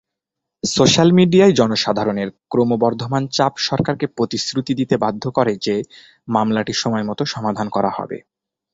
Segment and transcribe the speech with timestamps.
[0.63, 5.75] Social মিডিয়ায় জনসাধারণের ক্রমবর্ধমান চাপ সরকারকে প্রতিশ্রুতি দিতে বাধ্য করে যে
[6.27, 8.17] মামলাটি সময়মতো সমাধান করা হবে।